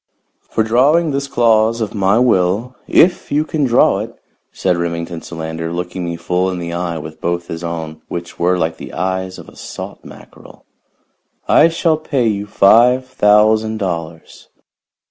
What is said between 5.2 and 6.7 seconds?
Solander, looking me full in